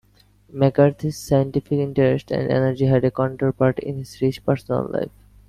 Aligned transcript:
McCarty's 0.51 1.15
scientific 1.15 1.73
interests 1.73 2.31
and 2.31 2.49
energy 2.49 2.85
had 2.87 3.05
a 3.05 3.11
counterpart 3.11 3.77
in 3.77 3.99
his 3.99 4.19
rich 4.19 4.43
personal 4.43 4.87
life. 4.89 5.11